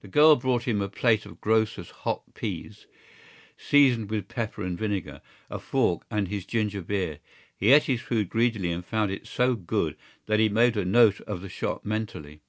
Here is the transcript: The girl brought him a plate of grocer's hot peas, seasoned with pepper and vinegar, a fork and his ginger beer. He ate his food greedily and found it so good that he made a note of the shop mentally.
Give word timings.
The 0.00 0.08
girl 0.08 0.36
brought 0.36 0.62
him 0.62 0.80
a 0.80 0.88
plate 0.88 1.26
of 1.26 1.38
grocer's 1.38 1.90
hot 1.90 2.32
peas, 2.32 2.86
seasoned 3.58 4.08
with 4.08 4.26
pepper 4.26 4.62
and 4.62 4.78
vinegar, 4.78 5.20
a 5.50 5.58
fork 5.58 6.06
and 6.10 6.28
his 6.28 6.46
ginger 6.46 6.80
beer. 6.80 7.18
He 7.58 7.70
ate 7.70 7.82
his 7.84 8.00
food 8.00 8.30
greedily 8.30 8.72
and 8.72 8.82
found 8.82 9.10
it 9.10 9.26
so 9.26 9.56
good 9.56 9.98
that 10.24 10.40
he 10.40 10.48
made 10.48 10.78
a 10.78 10.84
note 10.86 11.20
of 11.20 11.42
the 11.42 11.50
shop 11.50 11.84
mentally. 11.84 12.40